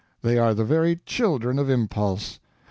[0.23, 2.39] They are the very children of impulse.